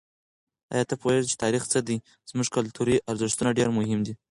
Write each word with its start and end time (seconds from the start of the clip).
آیا 0.73 0.83
ته 0.89 0.95
پوهېږې 1.01 1.29
چې 1.31 1.41
تاریخ 1.43 1.63
څه 1.73 1.79
دی؟ 1.87 1.97
زموږ 2.29 2.47
کلتوري 2.55 2.95
ارزښتونه 3.11 3.49
ډېر 3.57 3.69
مهم 3.77 3.99
دي. 4.05 4.13